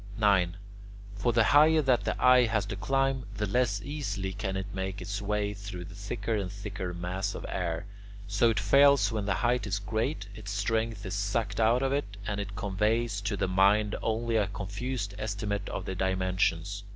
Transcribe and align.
9. 0.17 0.57
For 1.15 1.31
the 1.31 1.43
higher 1.43 1.83
that 1.83 2.05
the 2.05 2.19
eye 2.19 2.47
has 2.47 2.65
to 2.65 2.75
climb, 2.75 3.25
the 3.37 3.45
less 3.45 3.79
easily 3.83 4.33
can 4.33 4.57
it 4.57 4.73
make 4.73 4.99
its 4.99 5.21
way 5.21 5.53
through 5.53 5.85
the 5.85 5.93
thicker 5.93 6.33
and 6.35 6.51
thicker 6.51 6.91
mass 6.91 7.35
of 7.35 7.45
air. 7.47 7.85
So 8.25 8.49
it 8.49 8.59
fails 8.59 9.11
when 9.11 9.27
the 9.27 9.35
height 9.35 9.67
is 9.67 9.77
great, 9.77 10.25
its 10.33 10.49
strength 10.49 11.05
is 11.05 11.13
sucked 11.13 11.59
out 11.59 11.83
of 11.83 11.93
it, 11.93 12.17
and 12.25 12.39
it 12.39 12.55
conveys 12.55 13.21
to 13.21 13.37
the 13.37 13.47
mind 13.47 13.93
only 14.01 14.37
a 14.37 14.47
confused 14.47 15.13
estimate 15.19 15.69
of 15.69 15.85
the 15.85 15.93
dimensions. 15.93 16.83